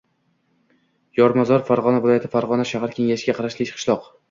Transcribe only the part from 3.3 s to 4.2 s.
qarashli qishloq.